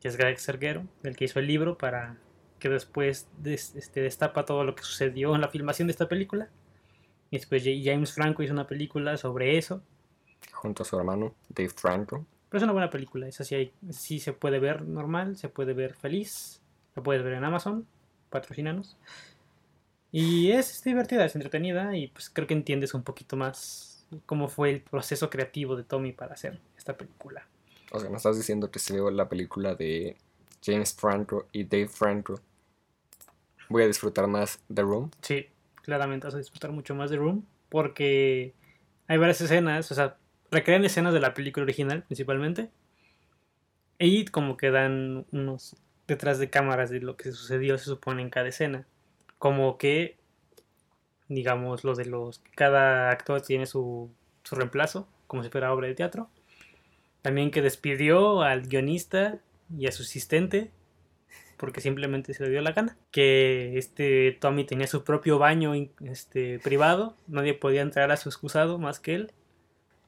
[0.00, 2.18] que es Greg Serguero, el que hizo el libro para
[2.58, 6.48] que después des- este, destapa todo lo que sucedió en la filmación de esta película.
[7.30, 9.82] Y después James Franco hizo una película sobre eso.
[10.52, 12.24] junto a su hermano, Dave Franco.
[12.48, 15.74] Pero es una buena película, esa sí, hay, sí se puede ver normal, se puede
[15.74, 16.62] ver feliz,
[16.96, 17.86] la puedes ver en Amazon,
[18.30, 18.96] patrocinanos.
[20.10, 24.48] Y es, es divertida, es entretenida y pues creo que entiendes un poquito más cómo
[24.48, 27.46] fue el proceso creativo de Tommy para hacer esta película.
[27.92, 30.16] O sea, me estás diciendo que si veo la película de
[30.64, 32.40] James Franco y Dave Franco,
[33.68, 35.10] voy a disfrutar más The Room.
[35.22, 35.46] Sí,
[35.82, 38.54] claramente vas a disfrutar mucho más de Room porque
[39.06, 40.16] hay varias escenas, o sea,
[40.50, 42.70] recrean escenas de la película original principalmente,
[43.98, 45.76] Y como que dan unos
[46.06, 48.86] detrás de cámaras de lo que sucedió, se supone, en cada escena.
[49.38, 50.16] Como que,
[51.28, 52.40] digamos, lo de los...
[52.54, 54.10] Cada actor tiene su,
[54.44, 56.30] su reemplazo, como si fuera obra de teatro.
[57.22, 59.40] También que despidió al guionista
[59.76, 60.70] y a su asistente
[61.58, 62.96] porque simplemente se le dio la gana.
[63.10, 68.78] Que este Tommy tenía su propio baño este, privado, nadie podía entrar a su excusado
[68.78, 69.32] más que él.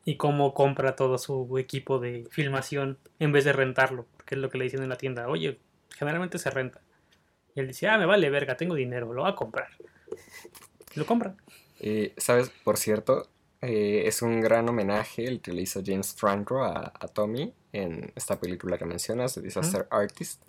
[0.04, 4.48] Y cómo compra todo su equipo de filmación en vez de rentarlo, que es lo
[4.48, 5.28] que le dicen en la tienda.
[5.28, 5.58] Oye,
[5.90, 6.80] generalmente se renta.
[7.54, 9.68] Y él dice, ah, me vale verga, tengo dinero, lo voy a comprar.
[10.94, 11.34] lo compra.
[11.80, 12.50] Y, ¿Sabes?
[12.64, 13.28] Por cierto,
[13.62, 18.40] eh, es un gran homenaje el que le hizo James Franco a, Tommy en esta
[18.40, 20.42] película que mencionas, The Disaster Artist,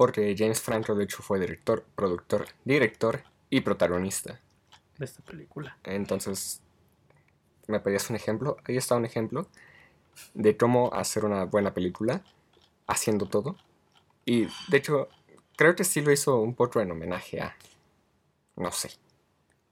[0.00, 4.40] porque James Franco de hecho fue director, productor, director y protagonista
[4.96, 5.76] de esta película.
[5.84, 6.62] Entonces,
[7.66, 9.46] me pedías un ejemplo, ahí está un ejemplo
[10.32, 12.22] de cómo hacer una buena película
[12.86, 13.56] haciendo todo.
[14.24, 15.10] Y de hecho,
[15.54, 17.54] creo que sí lo hizo un poco en homenaje a,
[18.56, 18.92] no sé,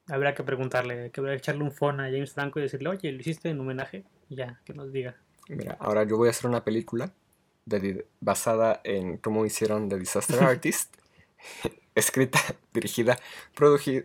[0.08, 3.12] Habrá que preguntarle, que habrá que echarle un phone a James Franco y decirle, oye,
[3.12, 4.04] ¿lo hiciste en homenaje?
[4.28, 5.16] Y ya, que nos diga.
[5.48, 7.14] Mira, ahora yo voy a hacer una película
[8.20, 10.94] basada en cómo hicieron The Disaster Artist,
[11.94, 12.40] escrita,
[12.72, 13.18] dirigida,
[13.54, 14.04] producida,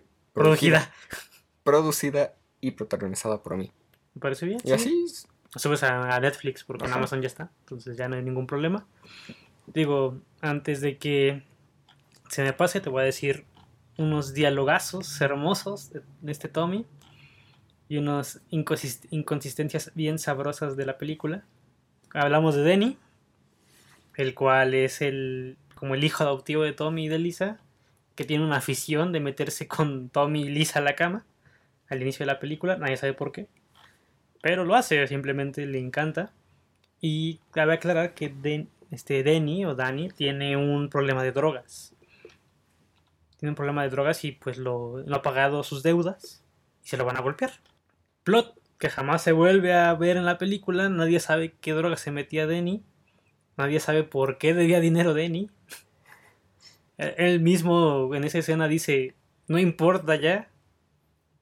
[1.63, 3.71] producida y protagonizada por mí.
[4.15, 4.59] Me parece bien.
[4.63, 5.05] Y así.
[5.55, 8.87] Subes a, Netflix porque en Amazon ya está, entonces ya no hay ningún problema.
[9.67, 11.43] Digo, antes de que
[12.29, 13.45] se me pase, te voy a decir
[13.97, 16.87] unos dialogazos hermosos de, este Tommy
[17.87, 21.45] y unas inconsistencias bien sabrosas de la película.
[22.13, 22.97] Hablamos de Denny,
[24.15, 27.59] el cual es el como el hijo adoptivo de Tommy y de Lisa,
[28.15, 31.25] que tiene una afición de meterse con Tommy y Lisa a la cama
[31.89, 33.47] al inicio de la película, nadie sabe por qué,
[34.41, 36.31] pero lo hace, simplemente le encanta.
[37.01, 38.33] Y cabe aclarar que
[38.89, 41.93] este Denny o Danny tiene un problema de drogas
[43.43, 46.45] tiene un problema de drogas y pues lo, ha pagado sus deudas
[46.81, 47.51] y se lo van a golpear.
[48.23, 52.11] Plot que jamás se vuelve a ver en la película, nadie sabe qué droga se
[52.11, 52.85] metía Denny,
[53.57, 55.49] nadie sabe por qué debía dinero Denny.
[56.97, 59.15] Él mismo en esa escena dice,
[59.47, 60.49] no importa ya,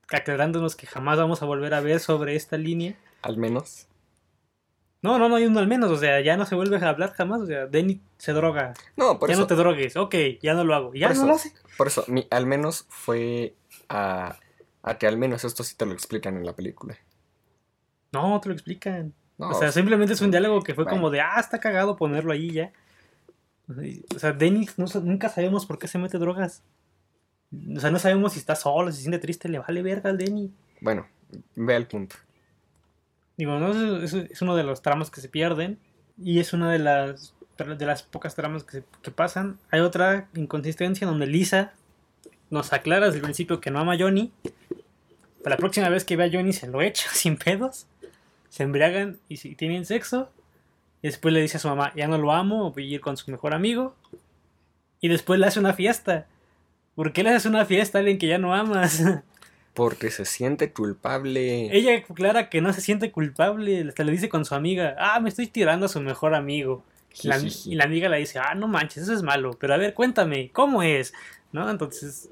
[0.08, 2.96] aclarándonos que jamás vamos a volver a ver sobre esta línea.
[3.22, 3.86] Al menos.
[5.02, 7.12] No, no, no hay uno al menos, o sea, ya no se vuelve a hablar
[7.12, 8.72] jamás, o sea, Denny se droga.
[8.96, 11.52] No, por ya no te drogues, ok, ya no lo hago, ya no lo hace.
[11.76, 13.56] Por eso, mi, al menos fue
[13.88, 14.38] a,
[14.82, 16.96] a que al menos esto sí te lo explican en la película.
[18.12, 19.12] No, te lo explican.
[19.50, 22.50] O sea, simplemente es un diálogo que fue como de, ah, está cagado ponerlo ahí
[22.50, 22.72] ya.
[24.14, 24.68] O sea, Denny
[25.02, 26.62] nunca sabemos por qué se mete drogas.
[27.76, 30.18] O sea, no sabemos si está solo, si se siente triste, le vale verga al
[30.18, 30.52] Denny.
[30.80, 31.06] Bueno,
[31.54, 32.16] ve al punto.
[33.36, 34.02] Digo, ¿no?
[34.02, 35.78] Es, uno de los tramos que se pierden
[36.22, 39.58] y es una de las, de las pocas tramas que, que pasan.
[39.70, 41.72] Hay otra inconsistencia donde Lisa
[42.50, 44.32] nos aclara desde el principio que no ama a Johnny.
[45.42, 47.86] Para la próxima vez que vea a Johnny se lo echa sin pedos.
[48.52, 50.28] Se embriagan y, si tienen sexo.
[51.00, 53.16] Y después le dice a su mamá, ya no lo amo, voy a ir con
[53.16, 53.96] su mejor amigo.
[55.00, 56.26] Y después le hace una fiesta.
[56.94, 59.02] ¿Por qué le haces una fiesta a alguien que ya no amas?
[59.72, 61.74] Porque se siente culpable.
[61.74, 63.86] Ella clara que no se siente culpable.
[63.88, 66.84] Hasta le dice con su amiga, ah, me estoy tirando a su mejor amigo.
[67.64, 69.56] y la amiga le dice, ah, no manches, eso es malo.
[69.58, 71.14] Pero a ver, cuéntame, ¿cómo es?
[71.52, 71.70] ¿No?
[71.70, 72.28] Entonces,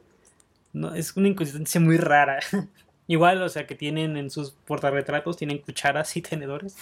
[0.74, 2.40] no, es una inconsistencia muy rara.
[3.10, 6.76] Igual, o sea, que tienen en sus portarretratos, tienen cucharas y tenedores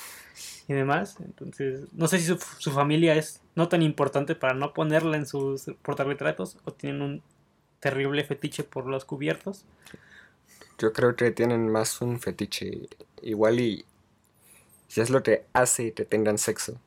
[0.68, 1.16] y demás.
[1.24, 5.24] Entonces, no sé si su, su familia es no tan importante para no ponerla en
[5.24, 7.22] sus portarretratos o tienen un
[7.80, 9.64] terrible fetiche por los cubiertos.
[10.76, 12.88] Yo creo que tienen más un fetiche
[13.22, 13.86] igual y
[14.86, 16.78] si es lo que hace que tengan sexo.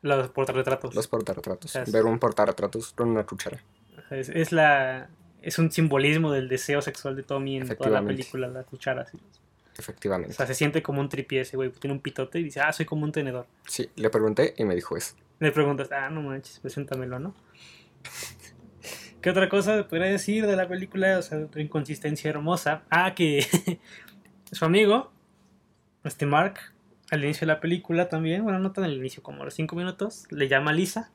[0.00, 0.92] Los portarretratos.
[0.96, 1.78] Los portarretratos.
[1.86, 3.62] Ver un portarretratos con una cuchara.
[4.10, 5.08] Es, la
[5.42, 9.06] es un simbolismo del deseo sexual de Tommy en toda la película, la cuchara.
[9.78, 10.32] Efectivamente.
[10.32, 12.72] O sea, se siente como un tripié ese güey, tiene un pitote y dice, ah,
[12.72, 13.46] soy como un tenedor.
[13.66, 15.14] Sí, le pregunté y me dijo eso.
[15.40, 17.34] Le preguntas, ah, no manches, preséntamelo, ¿no?
[19.20, 21.18] ¿Qué otra cosa podría decir de la película?
[21.18, 22.82] O sea, otra inconsistencia hermosa.
[22.90, 23.46] Ah, que
[24.52, 25.12] su amigo,
[26.04, 26.58] este Mark,
[27.10, 29.76] al inicio de la película también, bueno, no tan al inicio, como a los cinco
[29.76, 31.10] minutos, le llama a Lisa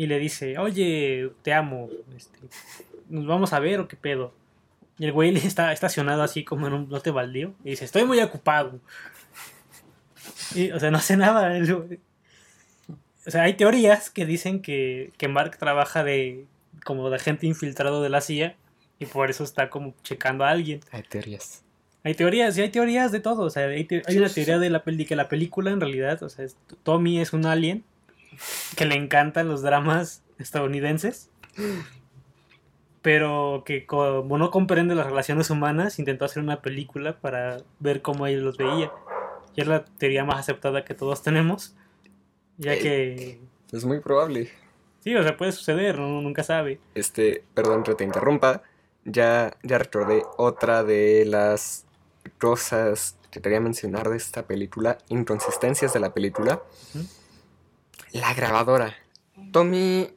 [0.00, 2.38] y le dice, oye, te amo, este,
[3.10, 4.32] nos vamos a ver o qué pedo.
[4.98, 8.18] Y el güey está estacionado así como en un lote baldío y dice, estoy muy
[8.20, 8.80] ocupado.
[10.54, 11.52] Y, o sea, no hace nada.
[13.26, 16.46] O sea, hay teorías que dicen que, que Mark trabaja de
[16.82, 18.56] como de agente infiltrado de la CIA
[18.98, 20.80] y por eso está como checando a alguien.
[20.92, 21.62] Hay teorías.
[22.04, 23.42] Hay teorías, y hay teorías de todo.
[23.42, 23.86] O sea, hay,
[24.16, 26.46] una teoría de la peli que la película en realidad, o sea,
[26.84, 27.84] Tommy es un alien
[28.76, 31.30] que le encantan los dramas estadounidenses,
[33.02, 38.26] pero que como no comprende las relaciones humanas, intentó hacer una película para ver cómo
[38.26, 38.92] él los veía.
[39.56, 41.74] Y es la teoría más aceptada que todos tenemos,
[42.58, 43.40] ya que...
[43.72, 44.50] Es muy probable.
[45.00, 46.78] Sí, o sea, puede suceder, uno nunca sabe.
[46.94, 48.62] Este, perdón que te interrumpa,
[49.04, 51.86] ya, ya recordé otra de las
[52.38, 56.62] cosas que quería mencionar de esta película, inconsistencias de la película.
[58.12, 58.94] La grabadora.
[59.52, 60.08] Tommy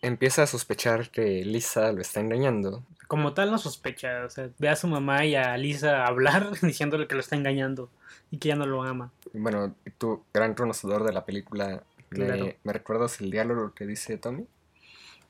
[0.00, 2.84] empieza a sospechar que Lisa lo está engañando.
[3.08, 7.06] Como tal no sospecha, o sea, ve a su mamá y a Lisa hablar diciéndole
[7.06, 7.90] que lo está engañando
[8.30, 9.12] y que ya no lo ama.
[9.32, 12.52] Bueno, tú, gran conocedor de la película, ¿me, Claro.
[12.64, 14.46] ¿me recuerdas el diálogo que dice Tommy?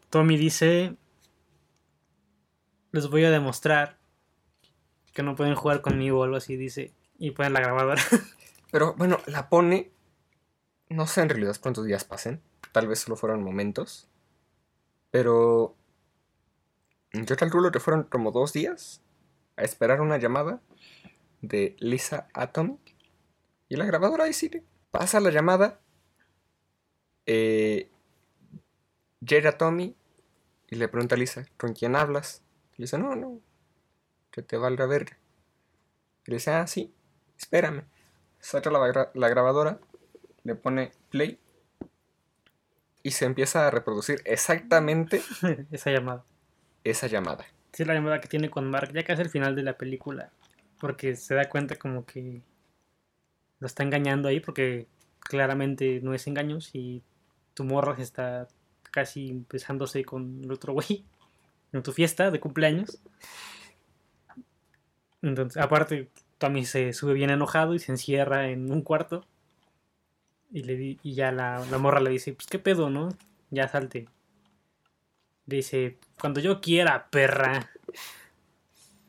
[0.08, 0.96] Tommy dice,
[2.92, 3.98] les voy a demostrar
[5.12, 8.02] que no pueden jugar conmigo o algo así, dice, y ponen la grabadora.
[8.70, 9.90] Pero bueno, la pone.
[10.88, 12.40] No sé en realidad cuántos días pasen.
[12.72, 14.08] Tal vez solo fueron momentos.
[15.10, 15.74] Pero.
[17.12, 19.02] Yo calculo que fueron como dos días
[19.56, 20.60] a esperar una llamada
[21.40, 22.78] de Lisa a Tommy.
[23.68, 24.64] Y la grabadora ahí sigue.
[24.90, 25.80] Pasa la llamada.
[27.26, 27.90] eh,
[29.20, 29.96] llega Tommy
[30.68, 32.42] y le pregunta a Lisa: ¿Con quién hablas?
[32.76, 33.40] Y dice: No, no.
[34.30, 35.18] Que te valga verga.
[36.26, 36.94] Y le dice: Ah, sí.
[37.38, 37.86] Espérame
[38.46, 39.80] saca la, la grabadora,
[40.46, 41.38] le pone play
[43.02, 45.22] y se empieza a reproducir exactamente
[45.70, 46.24] Esa llamada.
[46.84, 47.44] esa llamada.
[47.72, 50.30] Sí, es la llamada que tiene con Mark, ya casi al final de la película.
[50.80, 52.42] Porque se da cuenta como que
[53.58, 54.86] lo está engañando ahí, porque
[55.20, 57.02] claramente no es engaño si
[57.54, 58.48] tu morra está
[58.90, 61.04] casi empezándose con el otro güey
[61.72, 62.98] en tu fiesta de cumpleaños.
[65.22, 69.26] Entonces, aparte, Tommy se sube bien enojado y se encierra en un cuarto.
[70.52, 73.08] Y, le di- y ya la, la morra le dice, pues qué pedo, ¿no?
[73.50, 74.08] Ya salte.
[75.44, 77.70] Dice, cuando yo quiera, perra.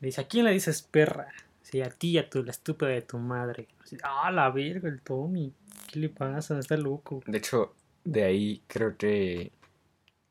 [0.00, 1.28] Dice, ¿a quién le dices perra?
[1.62, 3.68] Sí, a ti a tu, la estúpida de tu madre.
[4.02, 5.52] Ah, la verga, el Tommy.
[5.92, 6.58] ¿Qué le pasa?
[6.58, 7.22] Está loco.
[7.26, 7.74] De hecho,
[8.04, 9.50] de ahí creo que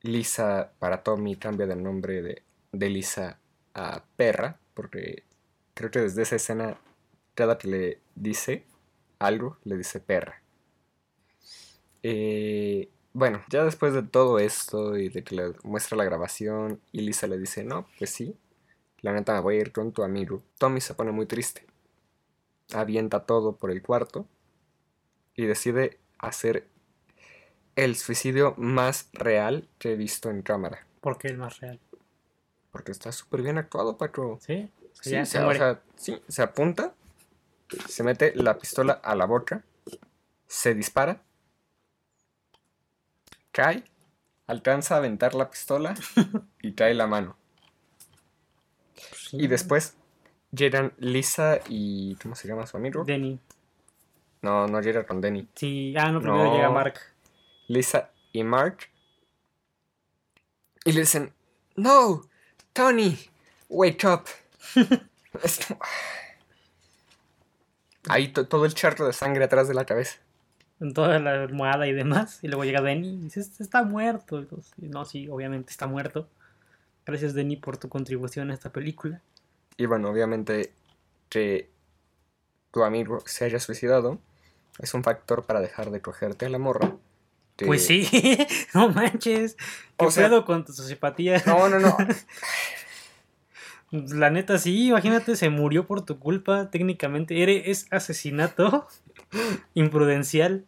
[0.02, 3.39] Lisa para Tommy cambia de nombre de, de Lisa
[3.74, 5.24] a Perra, porque
[5.74, 6.78] creo que desde esa escena,
[7.36, 8.63] cada que le dice
[9.20, 10.41] algo, le dice Perra.
[12.10, 17.02] Eh, bueno, ya después de todo esto y de que le muestra la grabación y
[17.02, 18.38] Lisa le dice, no, pues sí,
[19.02, 21.65] la neta me voy a ir con tu amigo, Tommy se pone muy triste.
[22.74, 24.26] Avienta todo por el cuarto
[25.36, 26.65] y decide hacer
[27.76, 30.88] el suicidio más real que he visto en cámara.
[31.02, 31.82] Porque es más real.
[32.72, 34.39] Porque está súper bien actuado, Paco.
[34.41, 34.72] ¿Sí?
[34.93, 36.93] Sí, se o sea, sí, se apunta,
[37.89, 39.65] se mete la pistola a la boca,
[40.48, 41.22] se dispara,
[43.58, 43.84] cae,
[44.46, 45.96] alcanza a aventar la pistola
[46.62, 47.36] y cae la mano.
[48.96, 49.38] Sí.
[49.39, 49.96] Y después
[50.52, 52.15] llegan Lisa y...
[52.22, 53.04] ¿Cómo se llama su amigo?
[53.04, 53.39] Denny.
[54.43, 55.48] No, no llega con Denny.
[55.56, 56.54] Sí, ah, no, primero No.
[56.56, 57.00] llega Mark.
[57.67, 58.78] Lisa y Mark.
[60.86, 61.34] Y le dicen,
[61.76, 62.22] no,
[62.74, 63.17] Tony,
[63.70, 64.26] wake up.
[65.67, 65.80] Como-
[68.10, 70.20] Ahí to- todo el charco de sangre atrás de la cabeza.
[70.80, 72.40] En toda la almohada y demás.
[72.44, 74.46] Y luego llega Denny y dice, "Este está muerto.
[74.82, 76.30] Y no, sí, obviamente está muerto.
[77.06, 79.22] Gracias, Denny, por tu contribución a esta película.
[79.78, 80.72] Y bueno, obviamente
[81.30, 81.70] que
[82.72, 84.20] tu amigo se haya suicidado
[84.80, 86.95] es un factor para dejar de cogerte a la morra.
[87.56, 88.08] que- Pues sí,
[88.76, 89.56] no manches.
[89.97, 91.41] ¿Qué O sea- pedo con tu sociopatía?
[91.47, 91.97] No, no, no.
[93.91, 96.70] La neta, sí, imagínate, se murió por tu culpa.
[96.70, 98.86] Técnicamente, es asesinato
[99.74, 100.66] imprudencial.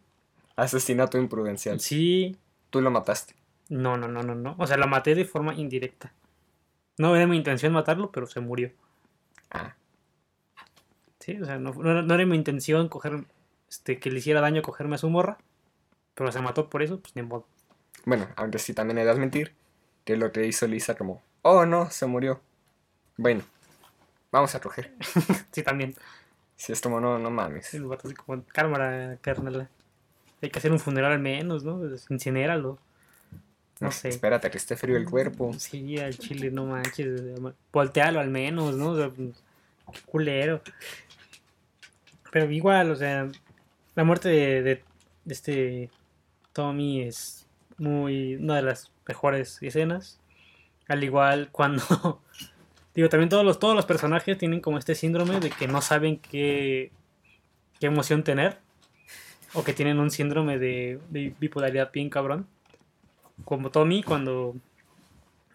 [0.62, 1.80] Asesinato imprudencial.
[1.80, 2.36] Sí,
[2.70, 3.34] Tú lo mataste.
[3.68, 4.54] no, no, no, no, no.
[4.58, 6.12] O sea, la maté de forma indirecta.
[6.98, 8.70] No era mi intención matarlo, pero se murió.
[9.50, 9.74] Ah,
[11.18, 13.24] Sí, o sea, no, no era- no era mi intención coger,
[13.68, 15.38] este, que le hiciera daño cogerme a su morra.
[16.14, 17.46] Pero se mató por eso, pues ni modo.
[18.04, 19.52] Bueno, aunque sí también de admitir
[20.04, 22.40] que lo que hizo Lisa como, oh no, se murió.
[23.16, 23.42] Bueno,
[24.32, 24.94] vamos a coger.
[25.52, 25.94] Sí, también.
[26.56, 27.74] Si es como, no, no mames.
[27.74, 29.68] El vato así como, cámara, carnal.
[30.42, 31.80] Hay que hacer un funeral al menos, ¿no?
[32.08, 32.78] Incinéralo.
[33.80, 34.08] No sé.
[34.10, 35.52] Espérate, que esté frío el cuerpo.
[35.58, 37.20] Sí, al chile, no manches.
[37.72, 38.90] Voltealo al menos, ¿no?
[38.90, 40.60] O sea, qué culero.
[42.30, 43.28] Pero igual, o sea,
[43.94, 44.84] la muerte de, de-
[45.24, 45.90] de este
[46.52, 47.46] Tommy es
[47.78, 50.18] muy una de las mejores escenas.
[50.88, 51.82] Al igual cuando
[52.94, 56.18] digo, también todos los todos los personajes tienen como este síndrome de que no saben
[56.18, 56.90] qué
[57.78, 58.58] qué emoción tener.
[59.54, 62.46] O que tienen un síndrome de, bipolaridad bien cabrón.
[63.44, 64.54] Como Tommy cuando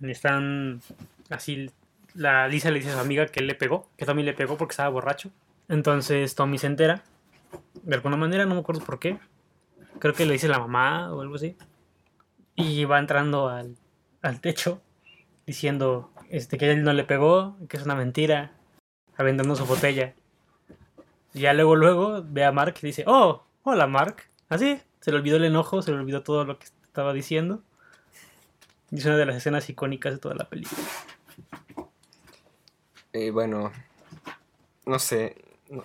[0.02, 0.82] están
[1.30, 1.70] así,
[2.14, 4.58] la Lisa le dice a su amiga que él le pegó, que Tommy le pegó
[4.58, 5.32] porque estaba borracho.
[5.70, 7.04] Entonces Tommy se entera,
[7.84, 9.18] de alguna manera, no me acuerdo por qué.
[10.00, 11.56] Creo que le dice la mamá o algo así.
[12.56, 13.76] Y va entrando al,
[14.22, 14.82] al techo
[15.46, 18.52] diciendo este, que él no le pegó, que es una mentira,
[19.18, 20.16] aventando su botella.
[21.34, 24.24] Y ya luego, luego ve a Mark y dice, oh, hola Mark.
[24.48, 27.62] Así, se le olvidó el enojo, se le olvidó todo lo que estaba diciendo.
[28.92, 30.82] Y es una de las escenas icónicas de toda la película.
[33.12, 33.72] Eh, bueno,
[34.86, 35.36] no sé,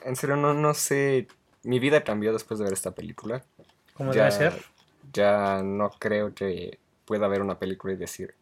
[0.02, 1.26] en serio no, no sé,
[1.62, 3.44] mi vida cambió después de ver esta película.
[3.94, 4.64] Como ya, debe ser.
[5.12, 8.34] Ya no creo que pueda ver una película y decir,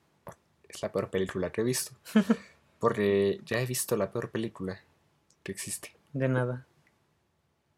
[0.68, 1.92] es la peor película que he visto.
[2.80, 4.80] Porque ya he visto la peor película
[5.42, 5.94] que existe.
[6.12, 6.67] De nada.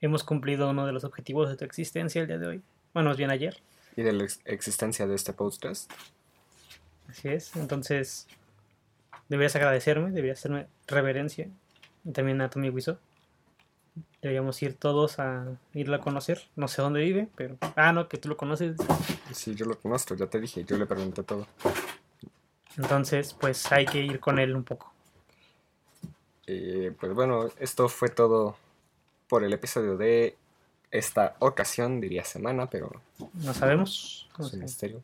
[0.00, 2.62] Hemos cumplido uno de los objetivos de tu existencia el día de hoy.
[2.94, 3.56] Bueno, más bien ayer.
[3.96, 5.90] Y de la ex- existencia de este podcast.
[7.08, 7.54] Así es.
[7.56, 8.26] Entonces,
[9.28, 11.48] deberías agradecerme, deberías hacerme reverencia.
[12.04, 12.98] Y también a Tommy Wiseau.
[14.22, 16.42] Deberíamos ir todos a irla a conocer.
[16.56, 17.58] No sé dónde vive, pero.
[17.76, 18.76] Ah, no, que tú lo conoces.
[19.32, 21.46] Sí, yo lo conozco, ya te dije, yo le pregunté todo.
[22.76, 24.92] Entonces, pues hay que ir con él un poco.
[26.46, 28.56] Eh, pues bueno, esto fue todo
[29.30, 30.36] por el episodio de
[30.90, 32.90] esta ocasión, diría semana, pero
[33.34, 34.28] No sabemos.
[34.38, 35.02] o es un misterio.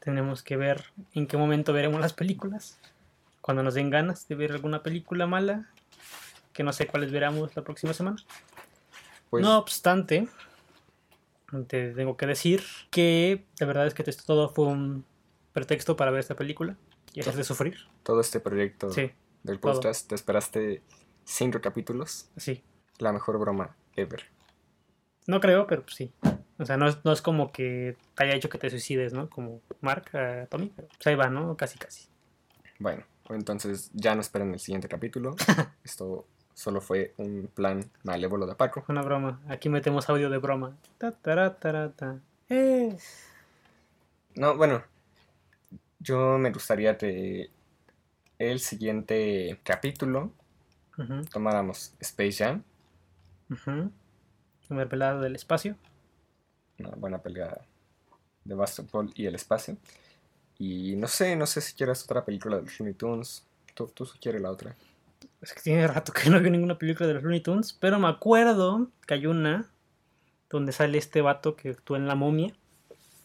[0.00, 0.84] tenemos que ver
[1.14, 2.78] en qué momento veremos las películas.
[3.40, 5.68] Cuando nos den ganas de ver alguna película mala.
[6.52, 8.16] Que no sé cuáles veremos la próxima semana.
[9.30, 10.28] Pues No obstante,
[11.68, 15.04] te tengo que decir que la verdad es que todo fue un
[15.52, 16.76] pretexto para ver esta película
[17.14, 17.78] y hacerte sufrir.
[18.02, 19.10] todo este proyecto Sí,
[19.42, 19.74] del todo.
[19.74, 20.82] podcast, te esperaste
[21.24, 22.62] cinco capítulos, sí.
[22.98, 24.24] La mejor broma ever.
[25.26, 26.12] No creo, pero pues sí.
[26.58, 29.28] O sea, no es, no es como que te haya hecho que te suicides, ¿no?
[29.30, 30.72] Como Mark, a Tommy.
[30.74, 31.56] Pero pues ahí va, ¿no?
[31.56, 32.08] Casi, casi.
[32.78, 35.36] Bueno, entonces ya no esperen el siguiente capítulo.
[35.84, 38.84] Esto solo fue un plan malévolo de Paco.
[38.88, 39.40] Una broma.
[39.48, 40.76] Aquí metemos audio de broma.
[40.98, 41.14] Ta.
[42.48, 42.96] Eh.
[44.34, 44.82] No, bueno,
[46.00, 47.50] yo me gustaría que
[48.38, 50.32] el siguiente capítulo
[51.30, 52.64] tomáramos Space Jam,
[53.50, 53.70] ujú.
[54.70, 55.76] Un mermelada del espacio.
[56.78, 57.58] una buena pelea
[58.44, 59.76] de básquetbol y el espacio.
[60.58, 63.44] Y no sé, no sé si quieras otra película de los Looney Tunes.
[63.74, 64.74] Tú, tú sugieres la otra.
[65.40, 68.08] Es que tiene rato que no veo ninguna película de los Looney Tunes, pero me
[68.08, 69.68] acuerdo que hay una
[70.50, 72.48] donde sale este vato que actúa en La Momia,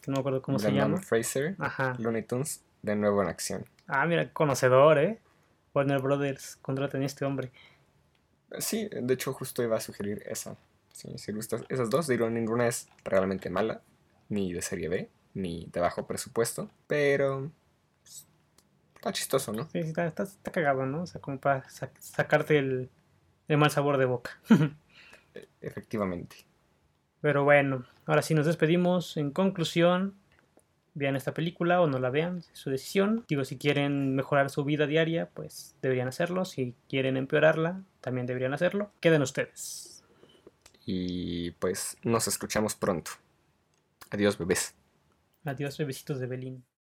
[0.02, 1.02] que no me acuerdo cómo se Brendan llama.
[1.02, 1.94] Fraser, Ajá.
[1.98, 3.64] Looney Tunes, de nuevo en acción.
[3.86, 5.20] Ah, mira, conocedor, ¿eh?
[5.74, 7.50] Warner Brothers, contraten a este hombre.
[8.60, 10.56] Sí, de hecho justo iba a sugerir esa.
[10.92, 13.82] Sí, si gustas esas dos, digo, ninguna es realmente mala,
[14.28, 17.50] ni de serie B, ni de bajo presupuesto, pero
[18.02, 18.26] pues,
[18.96, 19.68] está chistoso, ¿no?
[19.70, 21.02] Sí, está, está, está cagado, ¿no?
[21.02, 22.90] O sea, como para sa- sacarte el,
[23.48, 24.40] el mal sabor de boca.
[25.60, 26.36] Efectivamente.
[27.20, 29.16] Pero bueno, ahora sí nos despedimos.
[29.16, 30.14] En conclusión,
[30.94, 33.24] vean esta película o no la vean, es su decisión.
[33.28, 36.44] Digo, si quieren mejorar su vida diaria, pues deberían hacerlo.
[36.44, 38.90] Si quieren empeorarla, también deberían hacerlo.
[39.00, 40.04] Queden ustedes.
[40.86, 43.10] Y pues nos escuchamos pronto.
[44.10, 44.74] Adiós, bebés.
[45.44, 46.64] Adiós, bebecitos de Belín.